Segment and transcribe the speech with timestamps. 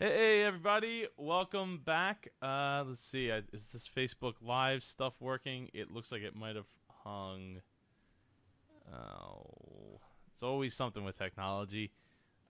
[0.00, 2.28] Hey everybody, welcome back.
[2.40, 5.70] Uh, let's see, is this Facebook Live stuff working?
[5.74, 6.68] It looks like it might have
[7.02, 7.56] hung.
[8.94, 9.98] Oh,
[10.32, 11.90] it's always something with technology.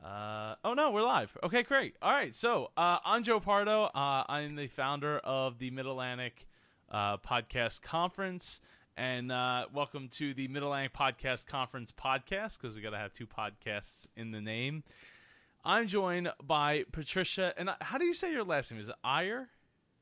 [0.04, 1.38] Uh, oh no, we're live.
[1.42, 1.96] Okay, great.
[2.02, 3.84] All right, so uh, I'm Joe Pardo.
[3.84, 6.46] Uh, I'm the founder of the Mid Atlantic
[6.92, 8.60] uh, Podcast Conference,
[8.94, 13.14] and uh, welcome to the Mid Atlantic Podcast Conference podcast because we got to have
[13.14, 14.82] two podcasts in the name.
[15.68, 18.80] I'm joined by Patricia, and how do you say your last name?
[18.80, 19.50] Is it Iyer?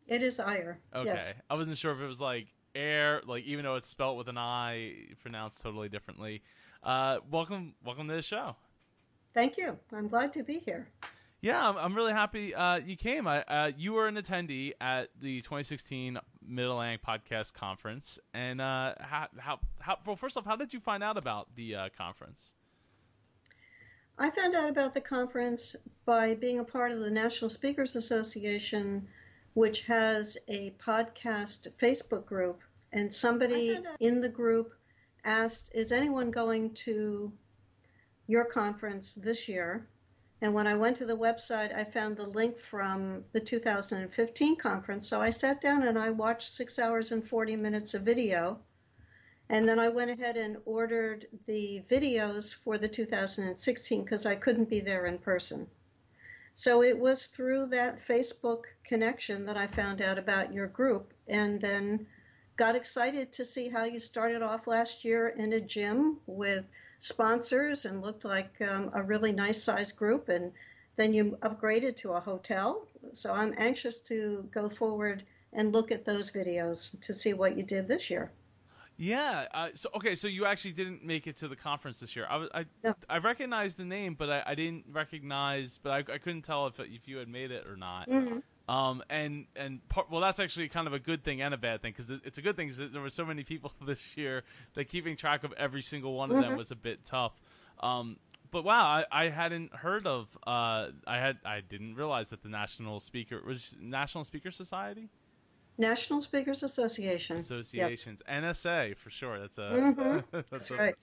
[0.07, 0.79] It is Iyer.
[0.95, 1.35] Okay, yes.
[1.51, 4.39] I wasn't sure if it was like air, like even though it's spelled with an
[4.39, 6.45] I, pronounced totally differently.
[6.85, 8.55] Uh, welcome, welcome to the show.
[9.35, 9.77] Thank you.
[9.93, 10.87] I'm glad to be here.
[11.41, 13.27] Yeah, I'm, I'm really happy uh, you came.
[13.27, 18.95] I, uh, you were an attendee at the 2016 Mid Atlantic Podcast Conference, and uh,
[19.01, 22.53] how, how, how, well, first off, how did you find out about the uh, conference?
[24.19, 29.09] I found out about the conference by being a part of the National Speakers Association,
[29.53, 32.63] which has a podcast Facebook group.
[32.93, 34.73] And somebody in the group
[35.23, 37.31] asked, Is anyone going to
[38.27, 39.87] your conference this year?
[40.41, 45.07] And when I went to the website, I found the link from the 2015 conference.
[45.07, 48.61] So I sat down and I watched six hours and 40 minutes of video
[49.49, 54.69] and then I went ahead and ordered the videos for the 2016 because I couldn't
[54.69, 55.69] be there in person.
[56.57, 61.61] So it was through that Facebook connection that I found out about your group and
[61.61, 62.07] then
[62.57, 66.65] got excited to see how you started off last year in a gym with
[66.99, 70.29] sponsors and looked like um, a really nice sized group.
[70.29, 70.53] And
[70.97, 72.89] then you upgraded to a hotel.
[73.13, 77.63] So I'm anxious to go forward and look at those videos to see what you
[77.63, 78.33] did this year.
[78.99, 79.47] Yeah.
[79.53, 82.27] Uh, so okay, so you actually didn't make it to the conference this year.
[82.29, 82.95] I was, I no.
[83.09, 86.81] I recognized the name, but I, I didn't recognize, but I, I couldn't tell if
[86.81, 88.09] if you had made it or not.
[88.09, 88.39] Mm-hmm.
[88.69, 91.83] Um and and part, well, that's actually kind of a good thing and a bad
[91.83, 94.43] thing because it, it's a good thing because there were so many people this year
[94.75, 96.49] that keeping track of every single one of mm-hmm.
[96.49, 97.33] them was a bit tough.
[97.81, 98.17] Um,
[98.51, 100.29] but wow, I, I hadn't heard of.
[100.47, 105.11] Uh, I had I didn't realize that the National Speaker was National Speaker Society.
[105.79, 107.37] National Speakers Association.
[107.37, 108.45] Associations, yes.
[108.45, 109.39] NSA for sure.
[109.39, 110.19] That's a mm-hmm.
[110.31, 110.95] that's, that's a, right.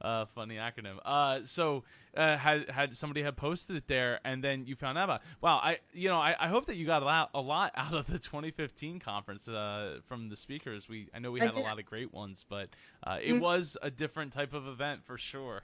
[0.00, 0.96] Uh, funny acronym.
[1.04, 1.84] Uh, so
[2.16, 5.20] uh, had had somebody had posted it there, and then you found out about.
[5.20, 5.26] It.
[5.40, 7.94] Wow, I you know I, I hope that you got a lot, a lot out
[7.94, 10.88] of the 2015 conference uh, from the speakers.
[10.88, 12.70] We I know we had a lot of great ones, but
[13.04, 13.40] uh, it mm-hmm.
[13.40, 15.62] was a different type of event for sure.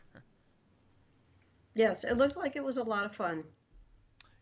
[1.75, 3.45] Yes, it looked like it was a lot of fun.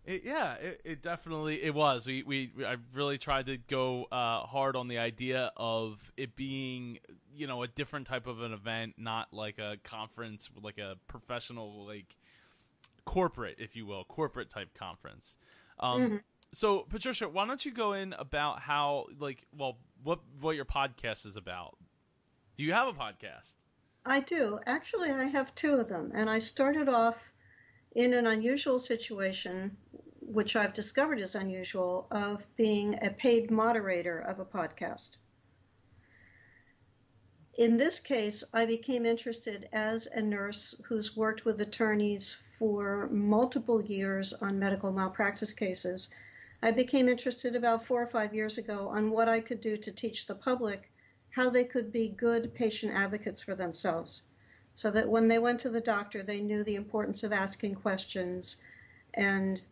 [0.06, 2.06] It, yeah, it, it, definitely it was.
[2.06, 7.00] We we I really tried to go uh, hard on the idea of it being
[7.34, 11.84] you know a different type of an event, not like a conference, like a professional
[11.86, 12.14] like
[13.04, 15.38] corporate, if you will, corporate type conference.
[15.80, 16.16] Um, mm-hmm.
[16.52, 21.26] So Patricia, why don't you go in about how like well what what your podcast
[21.26, 21.76] is about?
[22.56, 23.54] Do you have a podcast?
[24.04, 24.60] I do.
[24.66, 27.20] Actually, I have two of them, and I started off
[27.96, 29.74] in an unusual situation,
[30.26, 35.18] which I've discovered is unusual, of being a paid moderator of a podcast.
[37.56, 43.82] In this case, I became interested as a nurse who's worked with attorneys for multiple
[43.82, 46.10] years on medical malpractice cases.
[46.62, 49.92] I became interested about four or five years ago on what I could do to
[49.92, 50.90] teach the public
[51.30, 54.22] how they could be good patient advocates for themselves
[54.74, 58.58] so that when they went to the doctor, they knew the importance of asking questions
[59.14, 59.62] and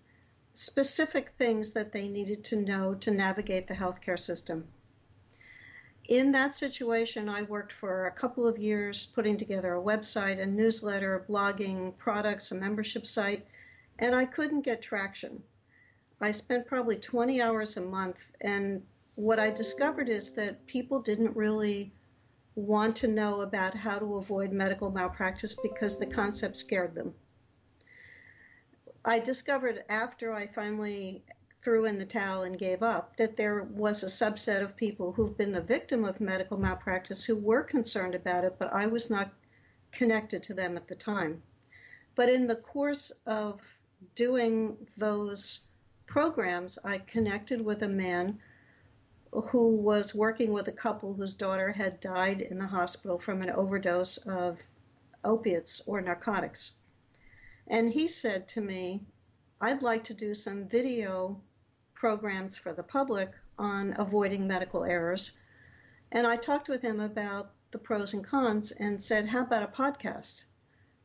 [0.55, 4.67] specific things that they needed to know to navigate the healthcare system.
[6.09, 10.47] In that situation, I worked for a couple of years putting together a website, a
[10.47, 13.47] newsletter, blogging, products, a membership site,
[13.99, 15.43] and I couldn't get traction.
[16.21, 18.83] I spent probably 20 hours a month, and
[19.17, 21.93] what I discovered is that people didn't really
[22.55, 27.15] want to know about how to avoid medical malpractice because the concept scared them.
[29.07, 31.23] I discovered after I finally
[31.61, 35.37] threw in the towel and gave up that there was a subset of people who've
[35.37, 39.31] been the victim of medical malpractice who were concerned about it, but I was not
[39.93, 41.43] connected to them at the time.
[42.15, 43.61] But in the course of
[44.15, 45.61] doing those
[46.07, 48.39] programs, I connected with a man
[49.33, 53.51] who was working with a couple whose daughter had died in the hospital from an
[53.51, 54.61] overdose of
[55.25, 56.73] opiates or narcotics.
[57.67, 59.07] And he said to me,
[59.59, 61.41] I'd like to do some video
[61.95, 65.33] programs for the public on avoiding medical errors.
[66.13, 69.69] And I talked with him about the pros and cons and said, How about a
[69.69, 70.45] podcast?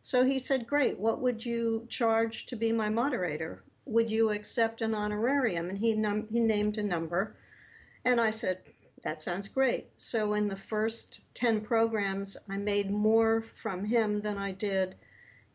[0.03, 3.63] So he said, Great, what would you charge to be my moderator?
[3.85, 5.69] Would you accept an honorarium?
[5.69, 7.37] And he, num- he named a number.
[8.03, 8.59] And I said,
[9.03, 9.89] That sounds great.
[9.95, 14.95] So in the first 10 programs, I made more from him than I did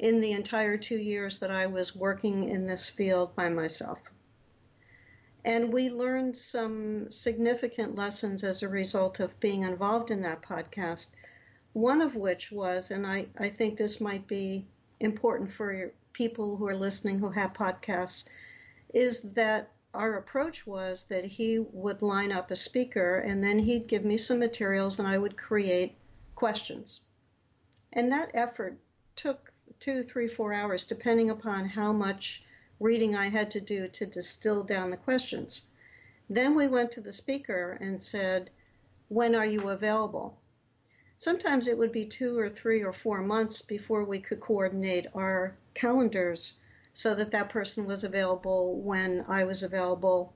[0.04, 3.98] in the entire two years that I was working in this field by myself.
[5.46, 11.06] And we learned some significant lessons as a result of being involved in that podcast.
[11.72, 14.66] One of which was, and I, I think this might be
[15.00, 18.28] important for people who are listening who have podcasts,
[18.92, 23.86] is that our approach was that he would line up a speaker and then he'd
[23.86, 25.96] give me some materials and I would create
[26.34, 27.00] questions.
[27.94, 28.78] And that effort
[29.16, 32.42] took two, three, four hours, depending upon how much
[32.80, 35.62] reading I had to do to distill down the questions.
[36.28, 38.50] Then we went to the speaker and said,
[39.08, 40.38] When are you available?
[41.16, 45.56] Sometimes it would be two or three or four months before we could coordinate our
[45.72, 46.54] calendars
[46.92, 50.32] so that that person was available when I was available.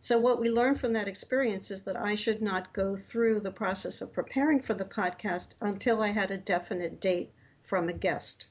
[0.00, 3.50] So, what we learned from that experience is that I should not go through the
[3.50, 7.32] process of preparing for the podcast until I had a definite date
[7.66, 8.46] from a guest.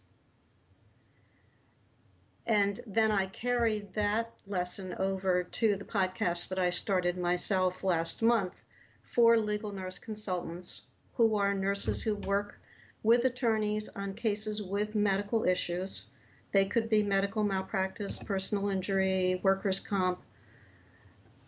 [2.45, 8.21] And then I carried that lesson over to the podcast that I started myself last
[8.21, 8.61] month
[9.03, 10.83] for legal nurse consultants
[11.13, 12.59] who are nurses who work
[13.01, 16.07] with attorneys on cases with medical issues.
[16.51, 20.21] They could be medical malpractice, personal injury, workers' comp.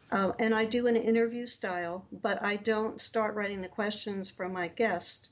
[0.09, 4.47] Uh, and I do an interview style, but I don't start writing the questions for
[4.47, 5.29] my guest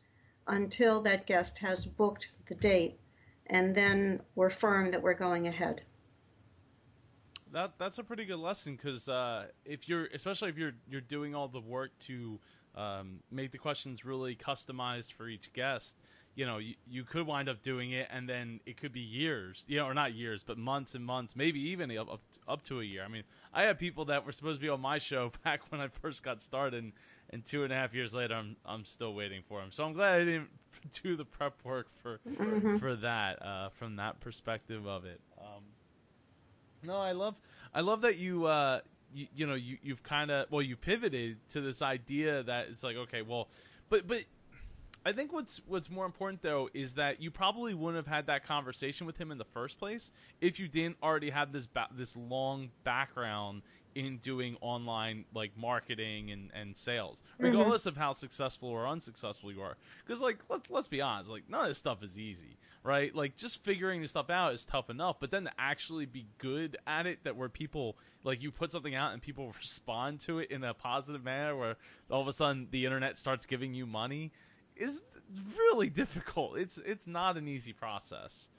[0.47, 2.99] until that guest has booked the date
[3.47, 5.81] and then we're firm that we're going ahead.
[7.51, 11.35] That that's a pretty good lesson because uh, if you're, especially if you're you're doing
[11.35, 12.39] all the work to
[12.75, 15.95] um, make the questions really customized for each guest,
[16.35, 19.63] you know, you, you could wind up doing it, and then it could be years,
[19.67, 22.81] you know, or not years, but months and months, maybe even up, up, up to
[22.81, 23.03] a year.
[23.03, 23.23] I mean,
[23.53, 26.23] I have people that were supposed to be on my show back when I first
[26.23, 26.93] got started, and,
[27.29, 29.71] and two and a half years later, I'm I'm still waiting for them.
[29.71, 30.49] So I'm glad I didn't
[31.03, 32.77] do the prep work for mm-hmm.
[32.77, 35.21] for that uh, from that perspective of it.
[35.39, 35.63] Um,
[36.83, 37.35] no, I love
[37.73, 38.81] I love that you uh,
[39.13, 42.83] you, you know you you've kind of well you pivoted to this idea that it's
[42.83, 43.47] like okay well
[43.89, 44.23] but but
[45.05, 48.45] I think what's what's more important though is that you probably wouldn't have had that
[48.45, 50.11] conversation with him in the first place
[50.41, 53.61] if you didn't already have this ba- this long background
[53.95, 57.89] in doing online like marketing and, and sales, regardless mm-hmm.
[57.89, 59.77] of how successful or unsuccessful you are.
[60.05, 63.15] Because like let's let's be honest, like none of this stuff is easy, right?
[63.15, 66.77] Like just figuring this stuff out is tough enough, but then to actually be good
[66.85, 70.51] at it, that where people like you put something out and people respond to it
[70.51, 71.77] in a positive manner, where
[72.11, 74.31] all of a sudden the internet starts giving you money,
[74.75, 75.01] is
[75.57, 76.57] really difficult.
[76.57, 78.49] It's it's not an easy process.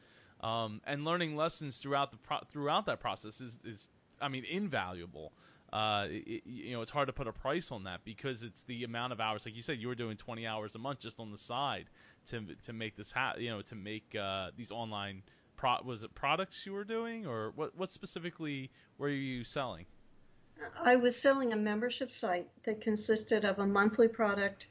[0.40, 3.90] Um, and learning lessons throughout the pro- throughout that process is, is
[4.20, 5.32] I mean, invaluable.
[5.72, 8.84] Uh, it, you know, it's hard to put a price on that because it's the
[8.84, 9.44] amount of hours.
[9.46, 11.86] Like you said, you were doing 20 hours a month just on the side
[12.30, 15.22] to to make this ha- you know, to make uh, these online
[15.56, 19.86] pro- was it products you were doing or what what specifically were you selling?
[20.82, 24.68] I was selling a membership site that consisted of a monthly product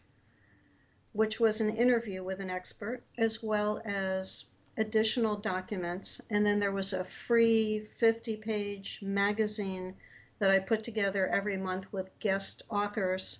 [1.16, 4.44] which was an interview with an expert as well as
[4.76, 9.96] additional documents, and then there was a free 50 page magazine
[10.40, 13.40] that I put together every month with guest authors.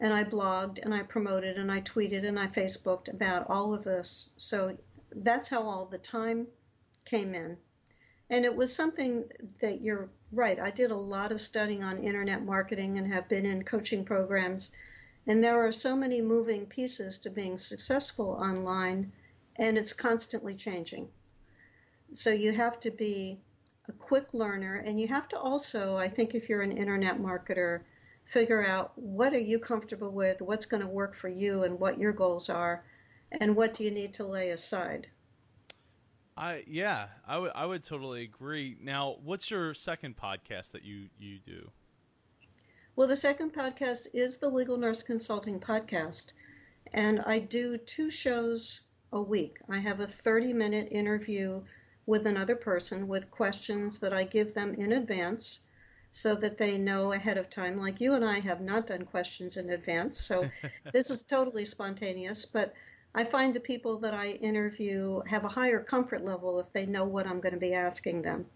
[0.00, 3.84] And I blogged and I promoted and I tweeted and I Facebooked about all of
[3.84, 4.30] this.
[4.38, 4.78] So
[5.14, 6.46] that's how all the time
[7.04, 7.58] came in.
[8.30, 9.24] And it was something
[9.60, 10.58] that you're right.
[10.58, 14.70] I did a lot of studying on internet marketing and have been in coaching programs.
[15.26, 19.12] And there are so many moving pieces to being successful online
[19.56, 21.08] and it's constantly changing.
[22.12, 23.40] So you have to be
[23.88, 27.82] a quick learner, and you have to also, I think, if you're an internet marketer,
[28.24, 31.98] figure out what are you comfortable with, what's going to work for you, and what
[31.98, 32.84] your goals are,
[33.32, 35.08] and what do you need to lay aside.
[36.36, 38.76] I yeah, I would I would totally agree.
[38.80, 41.70] Now, what's your second podcast that you you do?
[42.96, 46.26] Well, the second podcast is the Legal Nurse Consulting podcast,
[46.92, 48.82] and I do two shows
[49.12, 49.58] a week.
[49.68, 51.62] I have a 30 minute interview
[52.06, 55.64] with another person with questions that I give them in advance
[56.12, 57.76] so that they know ahead of time.
[57.76, 60.48] Like you and I have not done questions in advance, so
[60.92, 62.46] this is totally spontaneous.
[62.46, 62.74] But
[63.12, 67.06] I find the people that I interview have a higher comfort level if they know
[67.06, 68.46] what I'm going to be asking them.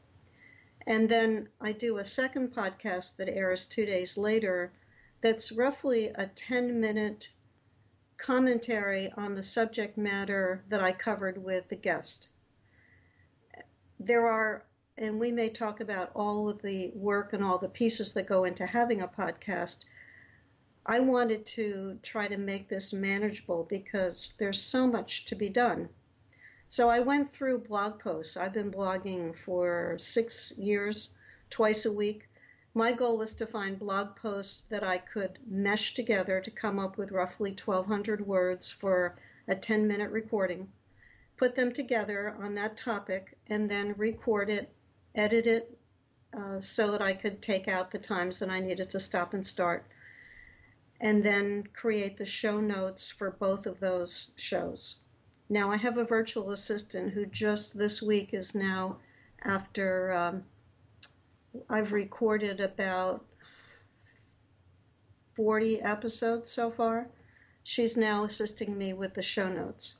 [0.87, 4.73] And then I do a second podcast that airs two days later
[5.21, 7.31] that's roughly a 10 minute
[8.17, 12.29] commentary on the subject matter that I covered with the guest.
[13.99, 14.65] There are
[14.97, 18.45] and we may talk about all of the work and all the pieces that go
[18.45, 19.85] into having a podcast.
[20.85, 25.89] I wanted to try to make this manageable because there's so much to be done.
[26.71, 28.37] So I went through blog posts.
[28.37, 31.09] I've been blogging for six years,
[31.49, 32.29] twice a week.
[32.75, 36.99] My goal was to find blog posts that I could mesh together to come up
[36.99, 39.17] with roughly 1,200 words for
[39.49, 40.71] a 10 minute recording,
[41.39, 44.71] put them together on that topic, and then record it,
[45.15, 45.79] edit it
[46.37, 49.47] uh, so that I could take out the times that I needed to stop and
[49.47, 49.87] start,
[51.01, 55.01] and then create the show notes for both of those shows.
[55.49, 58.99] Now, I have a virtual assistant who just this week is now,
[59.43, 60.45] after um,
[61.71, 63.25] I've recorded about
[65.37, 67.09] 40 episodes so far,
[67.63, 69.97] she's now assisting me with the show notes.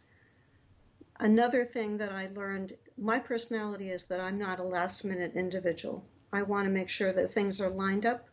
[1.19, 6.05] Another thing that I learned my personality is that I'm not a last minute individual.
[6.33, 8.28] I want to make sure that things are lined up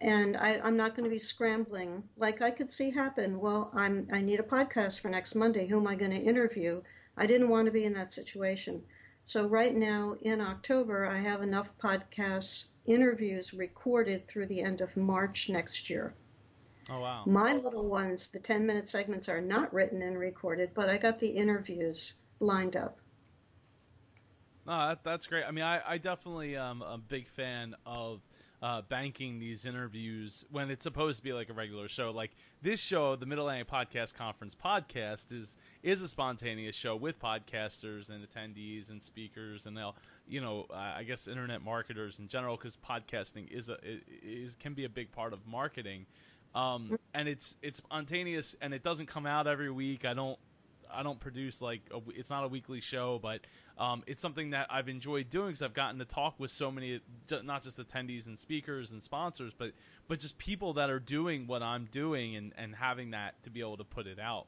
[0.00, 3.38] and I, am not going to be scrambling like I could see happen.
[3.38, 5.66] Well, I'm I need a podcast for next Monday.
[5.66, 6.82] Who am I going to interview?
[7.16, 8.82] I didn't want to be in that situation.
[9.24, 14.96] So right now in October, I have enough podcasts interviews recorded through the end of
[14.96, 16.14] March next year.
[16.88, 17.24] Oh wow!
[17.26, 21.20] My little ones, the 10 minute segments are not written and recorded, but I got
[21.20, 22.98] the interviews lined up.
[24.66, 25.44] Oh, that, that's great.
[25.44, 28.20] I mean, I, I definitely am a big fan of
[28.62, 32.10] uh, banking these interviews when it's supposed to be like a regular show.
[32.10, 37.18] Like this show, the Middle Atlantic Podcast Conference podcast is is a spontaneous show with
[37.18, 39.96] podcasters and attendees and speakers and they'll
[40.28, 43.78] you know I guess internet marketers in general because podcasting is a
[44.22, 46.06] is can be a big part of marketing.
[46.54, 50.04] Um, and it's it's spontaneous and it doesn't come out every week.
[50.04, 50.38] I don't
[50.92, 53.40] I don't produce like a, it's not a weekly show, but
[53.78, 57.00] um, it's something that I've enjoyed doing because I've gotten to talk with so many,
[57.42, 59.72] not just attendees and speakers and sponsors, but
[60.08, 63.60] but just people that are doing what I'm doing and and having that to be
[63.60, 64.46] able to put it out.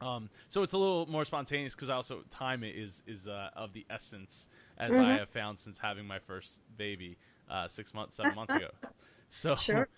[0.00, 3.72] Um, so it's a little more spontaneous because I also time is is uh, of
[3.72, 4.48] the essence
[4.78, 5.04] as mm-hmm.
[5.04, 7.16] I have found since having my first baby
[7.48, 8.68] uh, six months, seven months ago.
[9.30, 9.88] So sure.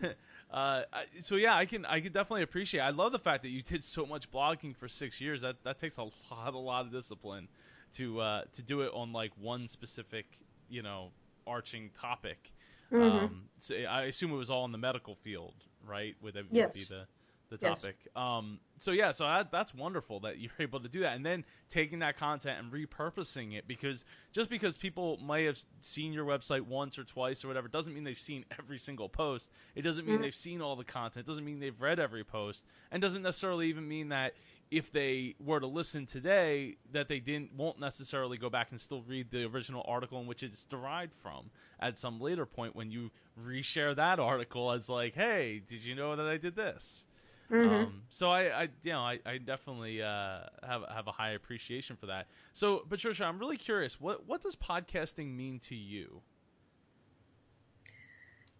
[0.50, 0.82] Uh,
[1.20, 2.80] so yeah, I can I can definitely appreciate.
[2.80, 5.40] I love the fact that you did so much blogging for six years.
[5.40, 7.48] That that takes a lot a lot of discipline
[7.94, 10.26] to uh, to do it on like one specific
[10.68, 11.10] you know
[11.46, 12.52] arching topic.
[12.92, 13.24] Mm-hmm.
[13.24, 16.14] Um, so I assume it was all in the medical field, right?
[16.20, 16.88] With it yes.
[16.88, 17.06] be the
[17.50, 17.96] the topic.
[18.04, 18.12] Yes.
[18.16, 21.44] Um, so yeah, so that, that's wonderful that you're able to do that, and then
[21.68, 26.62] taking that content and repurposing it because just because people might have seen your website
[26.62, 29.50] once or twice or whatever doesn't mean they've seen every single post.
[29.74, 30.24] It doesn't mean mm-hmm.
[30.24, 31.26] they've seen all the content.
[31.26, 34.34] It doesn't mean they've read every post, and doesn't necessarily even mean that
[34.70, 39.02] if they were to listen today that they didn't won't necessarily go back and still
[39.02, 43.10] read the original article in which it's derived from at some later point when you
[43.40, 47.04] reshare that article as like hey did you know that i did this
[47.50, 47.74] Mm-hmm.
[47.74, 51.96] Um, so I, I, you know, I, I definitely uh, have have a high appreciation
[51.96, 52.26] for that.
[52.52, 54.00] So, Patricia, I'm really curious.
[54.00, 56.22] What what does podcasting mean to you?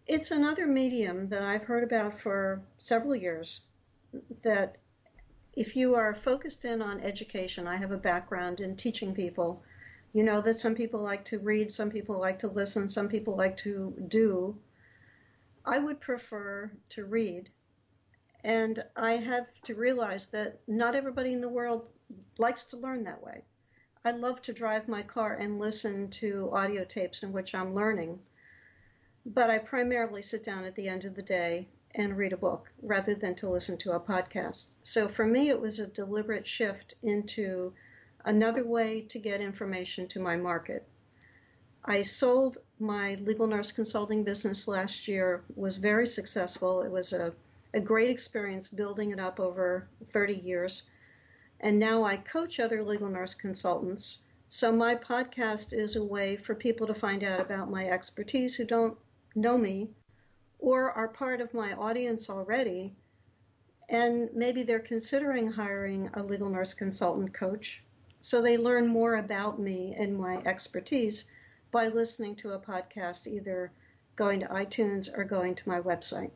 [0.05, 3.61] It's another medium that I've heard about for several years.
[4.43, 4.77] That
[5.53, 9.61] if you are focused in on education, I have a background in teaching people.
[10.13, 13.35] You know that some people like to read, some people like to listen, some people
[13.35, 14.55] like to do.
[15.65, 17.49] I would prefer to read
[18.43, 21.87] and I have to realize that not everybody in the world
[22.37, 23.43] likes to learn that way.
[24.05, 28.19] I love to drive my car and listen to audio tapes in which I'm learning,
[29.25, 32.71] but I primarily sit down at the end of the day and read a book
[32.81, 34.67] rather than to listen to a podcast.
[34.83, 37.73] So for me, it was a deliberate shift into
[38.23, 40.87] another way to get information to my market.
[41.83, 46.81] I sold my legal nurse consulting business last year, was very successful.
[46.81, 47.33] It was a
[47.77, 50.81] a great experience building it up over 30 years.
[51.59, 54.23] And now I coach other legal nurse consultants.
[54.49, 58.65] So my podcast is a way for people to find out about my expertise who
[58.65, 58.97] don't
[59.35, 59.91] know me
[60.57, 62.95] or are part of my audience already.
[63.89, 67.83] And maybe they're considering hiring a legal nurse consultant coach.
[68.23, 71.25] So they learn more about me and my expertise
[71.71, 73.71] by listening to a podcast, either
[74.15, 76.31] going to iTunes or going to my website.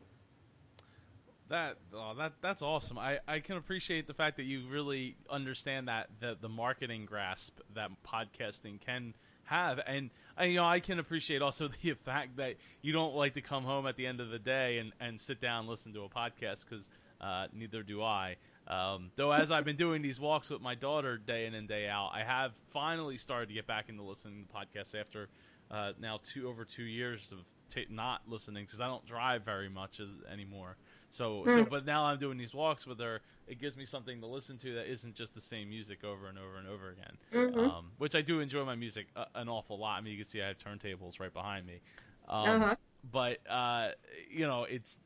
[1.52, 2.96] That oh, that that's awesome.
[2.96, 7.58] I, I can appreciate the fact that you really understand that the the marketing grasp
[7.74, 9.12] that podcasting can
[9.44, 13.34] have, and I, you know I can appreciate also the fact that you don't like
[13.34, 15.92] to come home at the end of the day and, and sit down and listen
[15.92, 16.88] to a podcast because
[17.20, 18.36] uh, neither do I.
[18.66, 21.86] Um, though, as I've been doing these walks with my daughter day in and day
[21.86, 25.28] out, I have finally started to get back into listening to podcasts after
[25.70, 29.68] uh, now two over two years of t- not listening because I don't drive very
[29.68, 30.78] much as, anymore.
[31.12, 33.20] So, so, but now I'm doing these walks with her.
[33.46, 36.38] It gives me something to listen to that isn't just the same music over and
[36.38, 37.16] over and over again.
[37.32, 37.58] Mhm.
[37.58, 39.98] Um, which I do enjoy my music uh, an awful lot.
[39.98, 41.80] I mean, you can see I have turntables right behind me.
[42.28, 42.76] Um, Uh-huh.
[43.12, 43.90] But uh,
[44.30, 44.98] you know, it's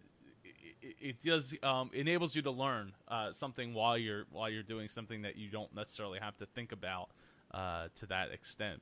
[0.82, 4.88] it, it does um, enables you to learn uh, something while you're while you're doing
[4.88, 7.08] something that you don't necessarily have to think about
[7.52, 8.80] uh, to that extent.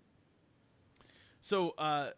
[1.41, 2.11] So, uh,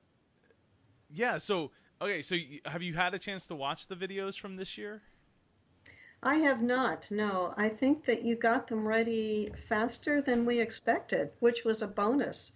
[1.11, 1.39] yeah.
[1.39, 2.23] So, okay.
[2.23, 5.03] So, y- have you had a chance to watch the videos from this year?
[6.23, 7.07] I have not.
[7.11, 11.87] No, I think that you got them ready faster than we expected, which was a
[11.87, 12.53] bonus.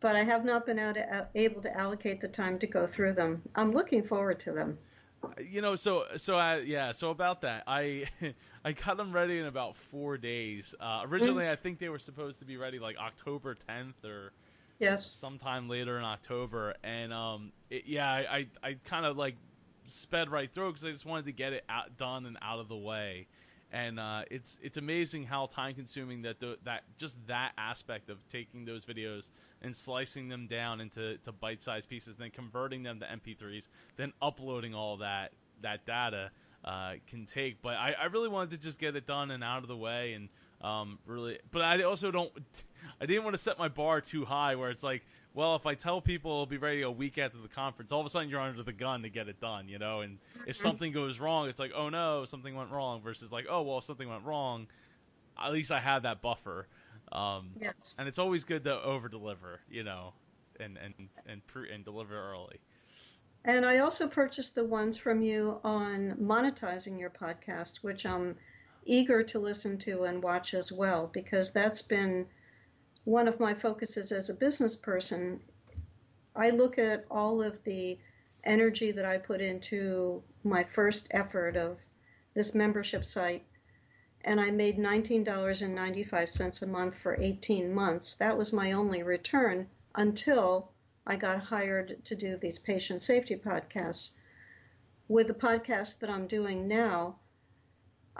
[0.00, 0.96] But I have not been out
[1.34, 3.42] able to allocate the time to go through them.
[3.54, 4.78] I'm looking forward to them.
[5.38, 6.92] You know, so so I yeah.
[6.92, 8.06] So about that, I
[8.64, 10.74] I got them ready in about four days.
[10.80, 14.32] Uh, originally, I think they were supposed to be ready like October 10th or
[14.80, 15.06] Yes.
[15.06, 19.36] sometime later in October, and um, it, yeah, I I, I kind of like
[19.86, 22.68] sped right through because I just wanted to get it out, done and out of
[22.68, 23.26] the way.
[23.72, 28.26] And uh, it's it's amazing how time consuming that the, that just that aspect of
[28.26, 29.30] taking those videos
[29.62, 34.12] and slicing them down into to bite sized pieces, then converting them to MP3s, then
[34.20, 35.32] uploading all that
[35.62, 36.30] that data
[36.64, 37.62] uh, can take.
[37.62, 40.14] But I, I really wanted to just get it done and out of the way,
[40.14, 40.28] and
[40.60, 41.38] um, really.
[41.50, 42.32] But I also don't.
[43.00, 45.02] I didn't want to set my bar too high where it's like,
[45.34, 48.06] well, if I tell people it'll be ready a week after the conference, all of
[48.06, 50.00] a sudden you're under the gun to get it done, you know.
[50.00, 53.00] And if something goes wrong, it's like, oh no, something went wrong.
[53.02, 54.66] Versus like, oh well, if something went wrong,
[55.42, 56.66] at least I have that buffer.
[57.12, 57.94] Um, Yes.
[57.98, 60.12] and it's always good to over deliver, you know,
[60.58, 60.94] and and
[61.26, 62.60] and pre- and deliver early.
[63.44, 68.36] And I also purchased the ones from you on monetizing your podcast, which I'm
[68.84, 72.26] eager to listen to and watch as well, because that's been
[73.04, 75.40] one of my focuses as a business person.
[76.34, 77.98] I look at all of the
[78.44, 81.78] energy that I put into my first effort of
[82.34, 83.44] this membership site,
[84.22, 88.14] and I made $19.95 a month for 18 months.
[88.14, 90.70] That was my only return until
[91.06, 94.12] I got hired to do these patient safety podcasts.
[95.08, 97.18] With the podcast that I'm doing now,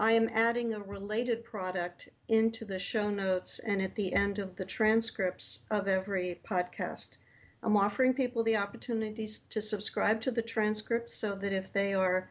[0.00, 4.56] I am adding a related product into the show notes and at the end of
[4.56, 7.18] the transcripts of every podcast.
[7.62, 12.30] I'm offering people the opportunities to subscribe to the transcripts so that if they are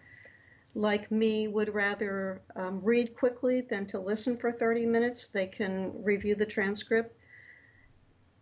[0.73, 5.93] like me would rather um, read quickly than to listen for 30 minutes, they can
[6.03, 7.15] review the transcript.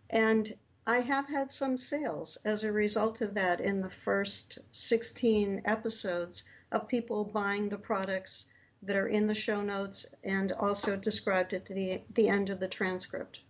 [0.08, 5.60] And I have had some sales as a result of that in the first 16
[5.66, 8.46] episodes of people buying the products
[8.82, 12.68] that are in the show notes and also described at the, the end of the
[12.68, 13.40] transcript.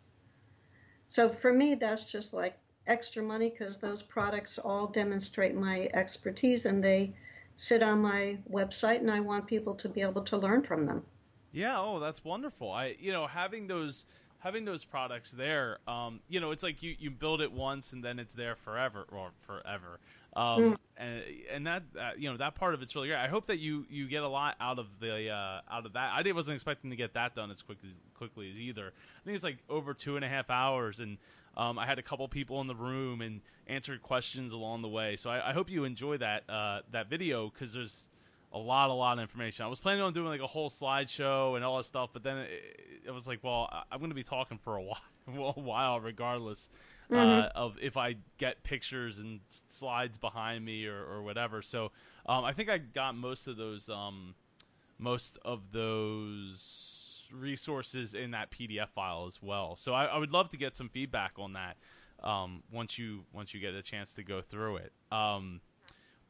[1.08, 6.64] So for me, that's just like extra money because those products all demonstrate my expertise
[6.66, 7.12] and they
[7.56, 11.04] sit on my website and I want people to be able to learn from them.
[11.52, 12.70] Yeah, oh, that's wonderful.
[12.70, 14.06] I you know having those
[14.38, 18.04] having those products there, um, you know, it's like you, you build it once and
[18.04, 19.98] then it's there forever or forever.
[20.36, 23.18] Um, and and that uh, you know that part of it's really great.
[23.18, 26.12] I hope that you, you get a lot out of the uh, out of that.
[26.14, 28.86] I wasn't expecting to get that done as quickly quickly as either.
[28.86, 31.18] I think it's like over two and a half hours, and
[31.56, 35.16] um, I had a couple people in the room and answered questions along the way.
[35.16, 38.08] So I, I hope you enjoy that uh, that video because there's
[38.52, 39.64] a lot, a lot of information.
[39.64, 42.38] I was planning on doing like a whole slideshow and all that stuff, but then
[42.38, 46.00] it, it was like, well, I'm going to be talking for a while, a while
[46.00, 46.68] regardless
[47.12, 51.62] uh, of if I get pictures and slides behind me or, or whatever.
[51.62, 51.90] So
[52.26, 54.34] um, I think I got most of those, um,
[54.98, 59.76] most of those resources in that PDF file as well.
[59.76, 61.76] So I, I would love to get some feedback on that
[62.22, 64.92] um, once you once you get a chance to go through it.
[65.12, 65.60] Um,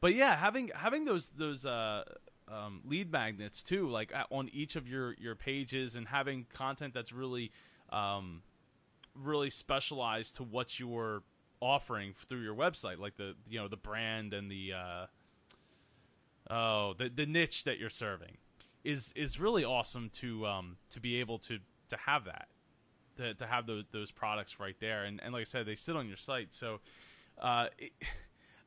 [0.01, 2.03] but yeah, having having those those uh,
[2.47, 6.93] um, lead magnets too, like at, on each of your your pages, and having content
[6.93, 7.51] that's really
[7.91, 8.41] um,
[9.21, 11.23] really specialized to what you're
[11.61, 15.05] offering through your website, like the you know the brand and the uh,
[16.53, 18.37] oh the the niche that you're serving
[18.83, 22.47] is is really awesome to um, to be able to to have that
[23.17, 25.03] to, to have those those products right there.
[25.03, 26.53] And and like I said they sit on your site.
[26.53, 26.79] So
[27.41, 27.91] uh, it,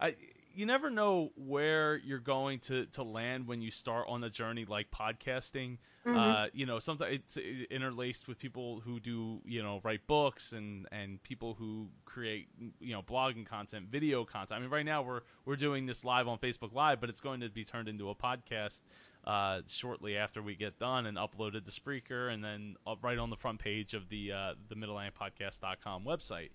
[0.01, 0.15] I
[0.55, 4.65] you never know where you're going to, to land when you start on a journey
[4.65, 5.79] like podcasting.
[6.05, 7.37] Uh, you know, sometimes it's
[7.71, 12.49] interlaced with people who do you know write books and, and people who create
[12.81, 14.59] you know blogging content, video content.
[14.59, 17.41] I mean, right now we're we're doing this live on Facebook Live, but it's going
[17.41, 18.81] to be turned into a podcast
[19.27, 23.37] uh, shortly after we get done and uploaded to Spreaker and then right on the
[23.37, 26.51] front page of the uh, the Podcast.com website.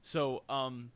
[0.00, 0.90] So, um,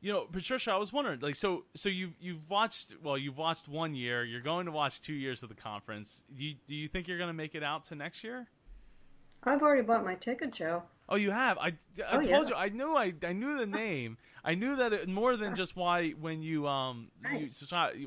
[0.00, 3.68] you know, Patricia, I was wondering, like, so, so you you've watched, well, you've watched
[3.68, 4.24] one year.
[4.24, 6.22] You're going to watch two years of the conference.
[6.36, 8.46] Do you, do you think you're going to make it out to next year?
[9.44, 10.82] I've already bought my ticket, Joe.
[11.08, 11.58] Oh, you have.
[11.58, 11.74] I, I
[12.12, 12.38] oh, told yeah.
[12.48, 12.54] you.
[12.54, 12.96] I knew.
[12.96, 14.18] I, I knew the name.
[14.44, 17.50] I knew that it, more than just why when you um you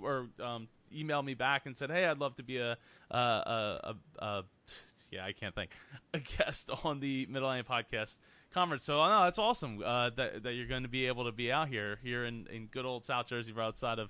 [0.03, 2.77] or um emailed me back and said, "Hey, I'd love to be a
[3.09, 4.43] a a, a, a
[5.09, 5.71] yeah, I can't think
[6.13, 8.17] a guest on the Middle podcast
[8.51, 8.83] conference.
[8.83, 11.69] So no, that's awesome uh, that that you're going to be able to be out
[11.69, 14.09] here here in, in good old South Jersey, right outside of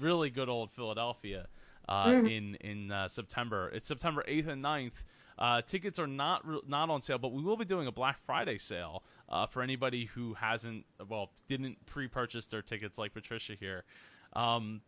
[0.00, 1.46] really good old Philadelphia
[1.88, 2.30] uh, mm.
[2.30, 3.70] in in uh, September.
[3.72, 5.04] It's September 8th and 9th.
[5.38, 8.18] Uh, tickets are not re- not on sale, but we will be doing a Black
[8.24, 13.84] Friday sale uh, for anybody who hasn't well didn't pre-purchase their tickets like Patricia here.
[14.32, 14.80] Um,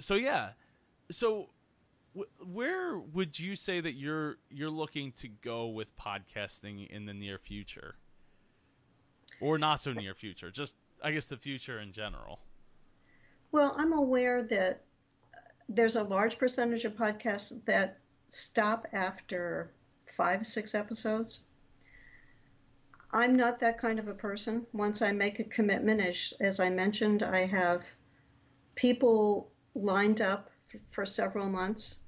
[0.00, 0.50] so yeah,
[1.10, 1.50] so
[2.44, 7.38] where would you say that you're you're looking to go with podcasting in the near
[7.38, 7.96] future?
[9.42, 10.50] Or not so near future?
[10.50, 12.40] Just I guess the future in general.
[13.50, 14.84] Well, I'm aware that
[15.68, 19.72] there's a large percentage of podcasts that stop after
[20.16, 21.44] five, six episodes.
[23.12, 24.66] I'm not that kind of a person.
[24.72, 27.84] Once I make a commitment, as, as I mentioned, I have
[28.74, 30.50] people lined up
[30.90, 31.98] for several months.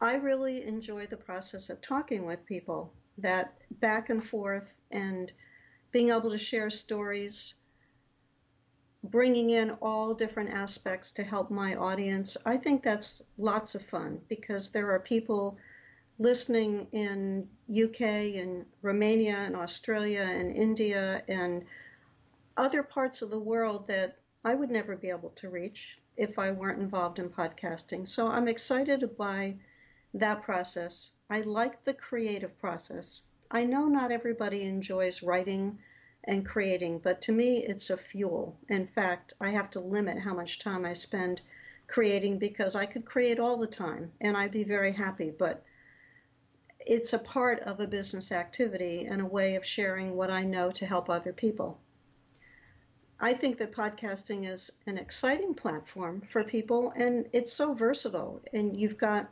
[0.00, 5.32] I really enjoy the process of talking with people, that back and forth, and
[5.94, 7.54] being able to share stories,
[9.04, 12.36] bringing in all different aspects to help my audience.
[12.44, 15.56] I think that's lots of fun because there are people
[16.18, 18.00] listening in UK
[18.40, 21.64] and Romania and Australia and India and
[22.56, 26.50] other parts of the world that I would never be able to reach if I
[26.50, 28.08] weren't involved in podcasting.
[28.08, 29.58] So I'm excited by
[30.14, 31.10] that process.
[31.30, 33.22] I like the creative process.
[33.54, 35.78] I know not everybody enjoys writing
[36.24, 38.58] and creating, but to me, it's a fuel.
[38.68, 41.40] In fact, I have to limit how much time I spend
[41.86, 45.62] creating because I could create all the time and I'd be very happy, but
[46.80, 50.72] it's a part of a business activity and a way of sharing what I know
[50.72, 51.78] to help other people.
[53.20, 58.42] I think that podcasting is an exciting platform for people and it's so versatile.
[58.52, 59.30] And you've got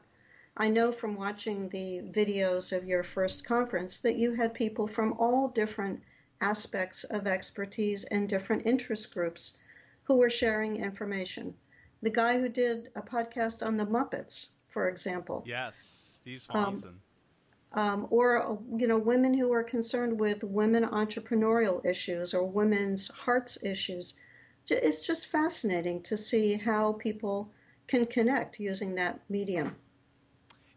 [0.57, 5.15] I know from watching the videos of your first conference that you had people from
[5.15, 6.03] all different
[6.43, 9.57] aspects of expertise and different interest groups
[10.03, 11.55] who were sharing information.
[12.03, 15.43] The guy who did a podcast on the Muppets, for example.
[15.47, 16.89] Yes, Steve Swanson.
[16.89, 17.01] Um,
[17.75, 23.57] um, or you know women who are concerned with women entrepreneurial issues or women's hearts
[23.63, 24.15] issues
[24.69, 27.51] it's just fascinating to see how people
[27.87, 29.75] can connect using that medium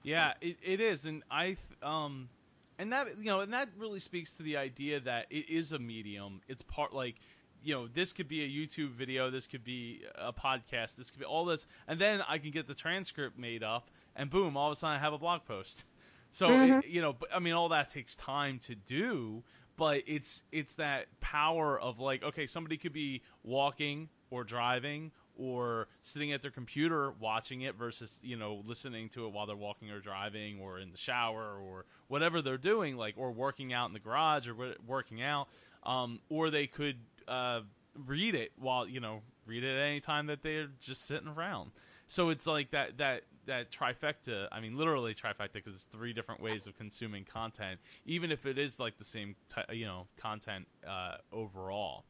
[0.05, 2.29] yeah, it, it is, and I um,
[2.77, 5.79] and that you know, and that really speaks to the idea that it is a
[5.79, 6.41] medium.
[6.47, 7.15] It's part like
[7.63, 11.19] you know, this could be a YouTube video, this could be a podcast, this could
[11.19, 14.71] be all this, and then I can get the transcript made up, and boom, all
[14.71, 15.85] of a sudden I have a blog post.
[16.31, 16.79] So mm-hmm.
[16.79, 19.43] it, you know, I mean, all that takes time to do,
[19.77, 25.87] but it's it's that power of like, okay, somebody could be walking or driving or
[26.01, 29.89] sitting at their computer watching it versus you know listening to it while they're walking
[29.91, 33.93] or driving or in the shower or whatever they're doing like or working out in
[33.93, 35.47] the garage or working out
[35.83, 37.61] um, or they could uh,
[38.05, 41.71] read it while you know read it at any time that they're just sitting around
[42.07, 46.41] so it's like that that that trifecta i mean literally trifecta because it's three different
[46.41, 50.67] ways of consuming content even if it is like the same t- you know content
[50.87, 52.05] uh, overall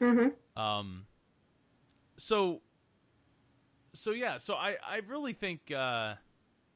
[0.00, 0.60] mm-hmm.
[0.60, 1.06] um
[2.16, 2.60] so
[3.92, 6.14] so yeah, so I I really think uh,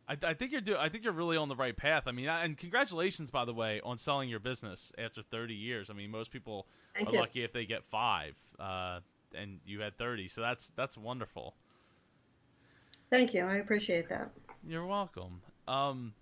[0.09, 2.05] I, I think you're do I think you're really on the right path.
[2.07, 5.91] I mean, and congratulations by the way on selling your business after 30 years.
[5.91, 7.21] I mean, most people Thank are you.
[7.21, 9.01] lucky if they get five, uh,
[9.35, 11.55] and you had 30, so that's that's wonderful.
[13.11, 14.31] Thank you, I appreciate that.
[14.67, 15.43] You're welcome.
[15.69, 16.15] Um,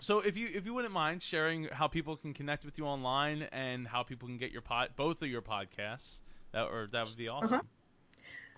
[0.00, 3.42] so if you if you wouldn't mind sharing how people can connect with you online
[3.52, 6.20] and how people can get your pod both of your podcasts,
[6.52, 7.54] that or that would be awesome.
[7.54, 7.62] Uh-huh.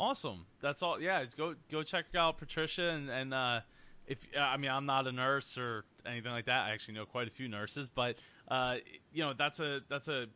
[0.00, 0.46] Awesome.
[0.60, 1.00] That's all.
[1.00, 3.60] Yeah, go go check out Patricia and, and uh,
[4.06, 6.66] if I mean I'm not a nurse or anything like that.
[6.66, 8.16] I actually know quite a few nurses, but
[8.48, 8.76] uh,
[9.12, 10.26] you know that's a that's a,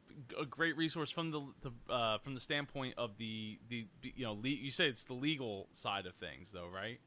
[0.40, 4.35] a great resource from the, the uh, from the standpoint of the the you know
[4.35, 7.00] le- you say it's the legal side of things though right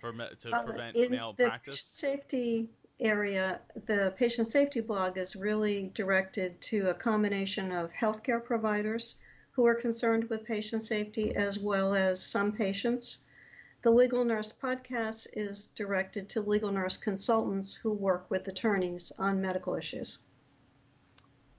[0.00, 2.68] for me- to Uh, prevent in the malpractice safety
[3.00, 9.16] area, the patient safety blog is really directed to a combination of healthcare providers
[9.52, 13.18] who are concerned with patient safety as well as some patients.
[13.86, 19.40] The Legal Nurse podcast is directed to legal nurse consultants who work with attorneys on
[19.40, 20.18] medical issues.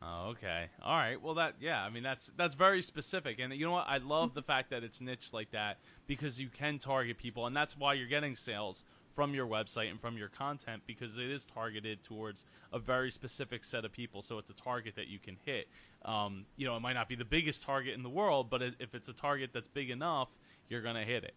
[0.01, 0.65] Oh, okay.
[0.83, 1.21] All right.
[1.21, 1.81] Well, that yeah.
[1.81, 3.87] I mean, that's that's very specific, and you know what?
[3.87, 7.55] I love the fact that it's niche like that because you can target people, and
[7.55, 8.83] that's why you're getting sales
[9.15, 13.63] from your website and from your content because it is targeted towards a very specific
[13.63, 14.21] set of people.
[14.21, 15.69] So it's a target that you can hit.
[16.03, 18.93] Um, you know, it might not be the biggest target in the world, but if
[18.93, 20.27] it's a target that's big enough,
[20.67, 21.33] you're gonna hit it.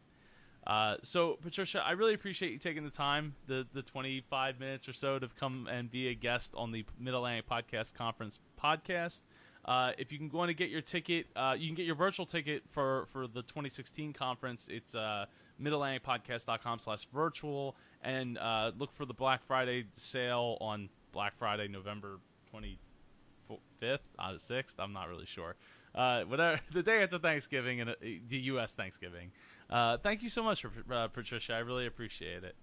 [0.66, 4.92] Uh, so, Patricia, I really appreciate you taking the time, the the 25 minutes or
[4.92, 9.22] so, to come and be a guest on the Mid Atlantic Podcast Conference podcast.
[9.64, 11.94] Uh, if you can go on to get your ticket, uh, you can get your
[11.94, 14.68] virtual ticket for, for the 2016 conference.
[14.70, 15.26] It's uh,
[15.62, 17.76] midatlanticpodcast.com slash virtual.
[18.02, 22.18] And uh, look for the Black Friday sale on Black Friday, November
[22.54, 24.74] 25th, uh, 6th.
[24.78, 25.56] I'm not really sure.
[25.94, 28.72] Uh, whatever the day after Thanksgiving and uh, the U.S.
[28.72, 29.32] Thanksgiving.
[29.70, 31.54] Uh, thank you so much, uh, Patricia.
[31.54, 32.56] I really appreciate it.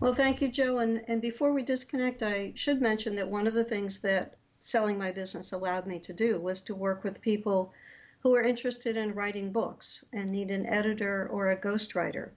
[0.00, 0.78] Well, thank you, Joe.
[0.78, 4.96] And, and before we disconnect, I should mention that one of the things that selling
[4.96, 7.72] my business allowed me to do was to work with people
[8.20, 12.30] who are interested in writing books and need an editor or a ghostwriter.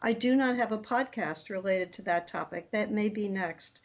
[0.00, 2.70] I do not have a podcast related to that topic.
[2.70, 3.80] That may be next.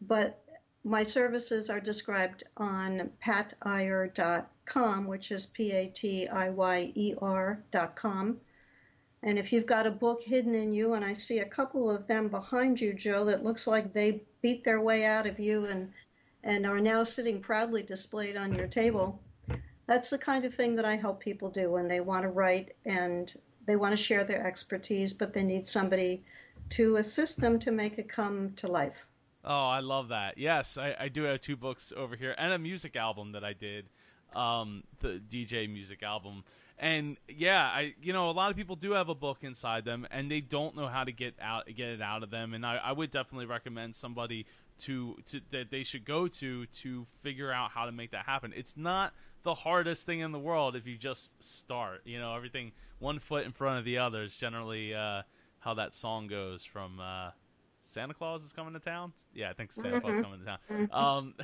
[0.00, 0.42] But
[0.82, 8.40] my services are described on patiyer.com, which is P A T I Y E R.com.
[9.22, 12.06] And if you've got a book hidden in you, and I see a couple of
[12.06, 15.92] them behind you, Joe, that looks like they beat their way out of you and,
[16.42, 19.20] and are now sitting proudly displayed on your table,
[19.86, 22.76] that's the kind of thing that I help people do when they want to write
[22.86, 23.32] and
[23.66, 26.24] they want to share their expertise, but they need somebody
[26.70, 29.06] to assist them to make it come to life.
[29.44, 30.38] Oh, I love that.
[30.38, 33.52] Yes, I, I do have two books over here and a music album that I
[33.52, 33.86] did,
[34.34, 36.44] um, the DJ music album.
[36.80, 40.06] And yeah, I you know a lot of people do have a book inside them
[40.10, 42.54] and they don't know how to get out get it out of them.
[42.54, 44.46] And I, I would definitely recommend somebody
[44.78, 48.54] to, to that they should go to to figure out how to make that happen.
[48.56, 49.12] It's not
[49.42, 52.00] the hardest thing in the world if you just start.
[52.06, 55.22] You know, everything one foot in front of the other is generally uh,
[55.58, 56.98] how that song goes from.
[56.98, 57.30] Uh,
[57.82, 59.12] Santa Claus is coming to town.
[59.34, 59.98] Yeah, I think Santa mm-hmm.
[59.98, 60.58] Claus is coming to town.
[60.70, 60.94] Mm-hmm.
[60.94, 61.34] Um,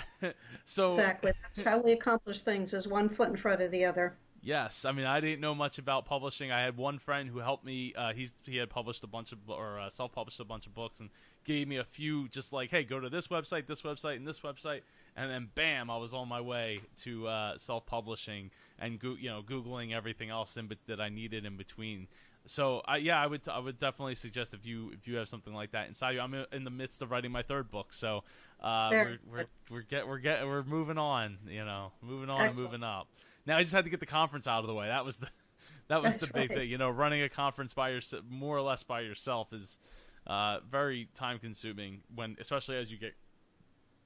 [0.64, 4.16] so exactly, that's how we accomplish things: is one foot in front of the other.
[4.46, 6.52] Yes, I mean I didn't know much about publishing.
[6.52, 7.92] I had one friend who helped me.
[7.98, 11.00] Uh, he's he had published a bunch of or uh, self-published a bunch of books
[11.00, 11.10] and
[11.44, 12.28] gave me a few.
[12.28, 14.82] Just like, hey, go to this website, this website, and this website,
[15.16, 19.42] and then bam, I was on my way to uh, self-publishing and go- you know
[19.42, 22.06] googling everything else in be- that I needed in between.
[22.46, 25.28] So uh, yeah, I would t- I would definitely suggest if you if you have
[25.28, 26.20] something like that inside you.
[26.20, 28.22] I'm in the midst of writing my third book, so
[28.62, 31.38] uh, we're we're we're get we're get we're moving on.
[31.48, 32.58] You know, moving on Excellent.
[32.58, 33.08] and moving up.
[33.46, 34.88] Now I just had to get the conference out of the way.
[34.88, 35.28] That was the
[35.88, 36.60] that was That's the big right.
[36.60, 36.70] thing.
[36.70, 39.78] You know, running a conference by yourself, more or less by yourself, is
[40.26, 42.00] uh, very time consuming.
[42.14, 43.14] When especially as you get,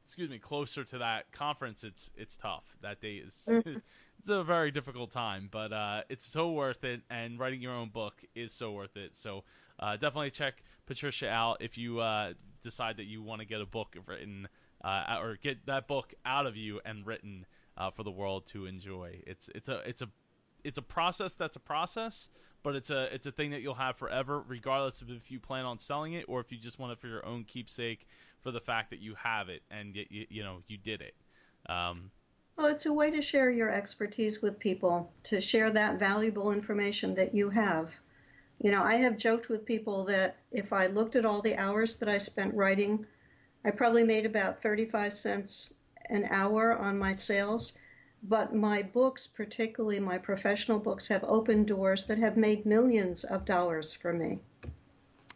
[0.07, 2.65] excuse me, closer to that conference, it's it's tough.
[2.83, 3.79] That day is mm-hmm.
[4.19, 7.03] it's a very difficult time, but uh, it's so worth it.
[7.11, 9.17] And writing your own book is so worth it.
[9.17, 9.45] So
[9.79, 13.67] uh, definitely check Patricia out if you uh, decide that you want to get a
[13.67, 14.49] book written
[14.85, 17.47] uh, or get that book out of you and written
[17.81, 19.21] uh, for the world to enjoy.
[19.27, 20.09] It's it's a it's a
[20.63, 22.29] it's a process that's a process,
[22.63, 25.65] but it's a it's a thing that you'll have forever, regardless of if you plan
[25.65, 28.07] on selling it or if you just want it for your own keepsake,
[28.43, 31.15] for the fact that you have it and you, you, know you did it.
[31.71, 32.11] Um,
[32.59, 37.15] well, it's a way to share your expertise with people, to share that valuable information
[37.15, 37.95] that you have.
[38.63, 41.95] You know, I have joked with people that if I looked at all the hours
[41.97, 43.07] that I spent writing,
[43.65, 45.73] I probably made about 35 cents
[46.11, 47.79] an hour on my sales.
[48.23, 53.47] But my books, particularly my professional books, have opened doors that have made millions of
[53.47, 54.41] dollars for me.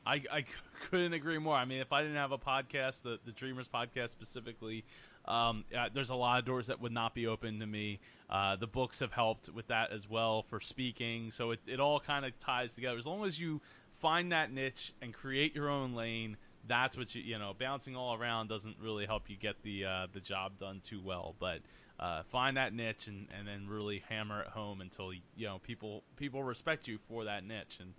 [0.06, 0.44] I, I
[0.90, 1.56] couldn't agree more.
[1.56, 4.84] I mean, if I didn't have a podcast, the, the Dreamers podcast specifically,
[5.26, 8.00] um, there's a lot of doors that would not be open to me.
[8.28, 11.30] Uh, the books have helped with that as well for speaking.
[11.30, 12.98] So it, it all kind of ties together.
[12.98, 13.62] As long as you
[14.00, 18.14] find that niche and create your own lane, that's what you you know bouncing all
[18.14, 21.34] around doesn't really help you get the uh, the job done too well.
[21.38, 21.60] But
[22.00, 26.02] uh, find that niche and, and then really hammer it home until you know people
[26.16, 27.92] people respect you for that niche and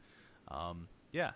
[0.50, 1.32] um, yeah.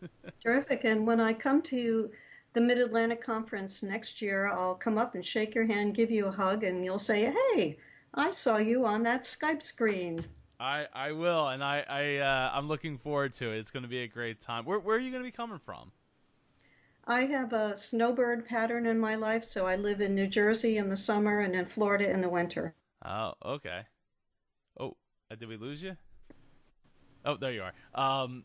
[0.42, 0.84] Terrific.
[0.84, 2.10] And when I come to
[2.52, 6.26] the Mid Atlantic Conference next year, I'll come up and shake your hand, give you
[6.26, 7.76] a hug, and you'll say, "Hey,
[8.14, 10.20] I saw you on that Skype screen."
[10.60, 13.58] I, I will, and I I uh, I'm looking forward to it.
[13.58, 14.64] It's going to be a great time.
[14.64, 15.92] Where where are you going to be coming from?
[17.08, 20.90] I have a snowbird pattern in my life, so I live in New Jersey in
[20.90, 22.74] the summer and in Florida in the winter.
[23.02, 23.80] Oh, okay.
[24.78, 24.94] Oh,
[25.30, 25.96] uh, did we lose you?
[27.24, 27.72] Oh, there you are.
[27.94, 28.44] Um,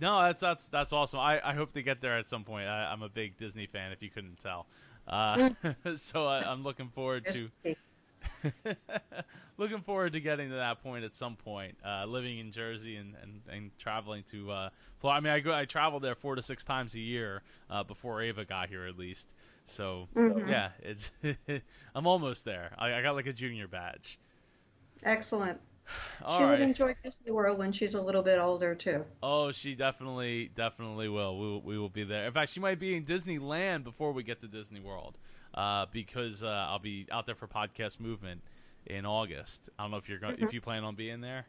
[0.00, 1.20] no, that's that's that's awesome.
[1.20, 2.68] I, I hope to get there at some point.
[2.68, 4.66] I, I'm a big Disney fan, if you couldn't tell.
[5.06, 5.50] Uh,
[5.96, 7.48] so I, I'm looking forward to
[9.58, 11.76] looking forward to getting to that point at some point.
[11.84, 15.16] Uh, living in Jersey and, and, and traveling to uh, Florida.
[15.18, 18.22] I mean, I go I travel there four to six times a year uh, before
[18.22, 19.28] Ava got here, at least.
[19.66, 20.48] So Mhm.
[20.48, 21.10] yeah, it's
[21.94, 22.72] I'm almost there.
[22.78, 24.18] I, I got like a junior badge.
[25.04, 25.60] Excellent.
[26.22, 26.50] All she right.
[26.50, 29.06] would enjoy Disney World when she's a little bit older too.
[29.22, 31.38] Oh, she definitely, definitely will.
[31.38, 32.26] We will, we will be there.
[32.26, 35.16] In fact, she might be in Disneyland before we get to Disney World,
[35.54, 38.40] uh, because uh, I'll be out there for Podcast Movement
[38.86, 39.68] in August.
[39.78, 41.46] I don't know if you're going, if you plan on being there.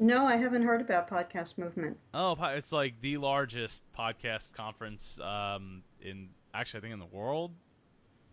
[0.00, 1.96] No, I haven't heard about Podcast Movement.
[2.14, 7.52] Oh, it's like the largest podcast conference um, in actually I think in the world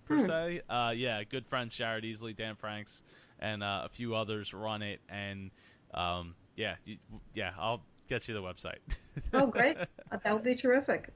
[0.06, 0.26] per Hmm.
[0.28, 0.62] se.
[0.70, 3.02] Uh, yeah, good friends Jared Easley, Dan Franks,
[3.40, 5.50] and uh, a few others run it, and
[5.94, 6.98] um, yeah, you,
[7.34, 8.78] yeah, I'll get you the website.
[9.34, 9.78] Oh, great.
[10.24, 11.10] That would be terrific.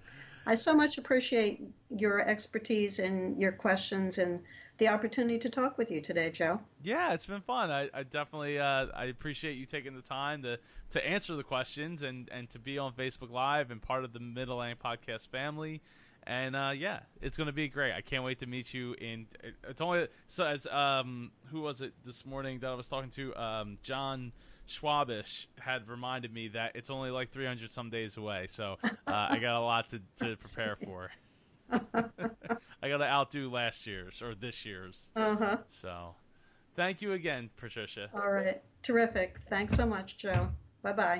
[0.50, 1.62] I so much appreciate
[1.96, 4.40] your expertise and your questions and
[4.80, 6.60] the opportunity to talk with you today, Joe.
[6.82, 7.70] Yeah, it's been fun.
[7.70, 10.58] I, I definitely uh, I appreciate you taking the time to,
[10.90, 14.20] to answer the questions and, and to be on Facebook Live and part of the
[14.20, 15.84] Mid Atlantic Podcast family.
[16.24, 17.94] And uh, yeah, it's to be great.
[17.94, 18.96] I can't wait to meet you.
[19.00, 19.28] In
[19.68, 23.36] it's only so as um who was it this morning that I was talking to
[23.36, 24.32] um John
[24.70, 28.48] Schwabish had reminded me that it's only like 300 some days away.
[28.48, 31.10] So uh, I got a lot to, to prepare for.
[31.72, 35.10] I got to outdo last year's or this year's.
[35.16, 35.58] Uh huh.
[35.68, 36.16] So,
[36.76, 38.10] thank you again, Patricia.
[38.14, 38.62] All right.
[38.82, 39.40] Terrific.
[39.50, 40.50] Thanks so much, Joe.
[40.82, 41.20] Bye bye.